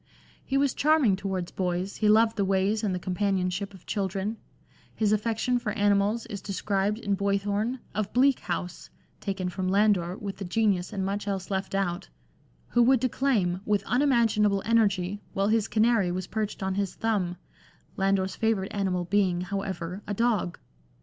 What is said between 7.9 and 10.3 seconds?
of Bleak House (taken from Landor